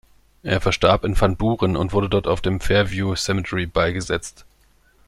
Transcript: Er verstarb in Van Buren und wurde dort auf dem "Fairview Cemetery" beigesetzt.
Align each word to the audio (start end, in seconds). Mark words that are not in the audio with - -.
Er 0.41 0.59
verstarb 0.61 1.03
in 1.05 1.15
Van 1.21 1.35
Buren 1.37 1.75
und 1.75 1.93
wurde 1.93 2.09
dort 2.09 2.25
auf 2.25 2.41
dem 2.41 2.59
"Fairview 2.59 3.13
Cemetery" 3.15 3.67
beigesetzt. 3.67 4.45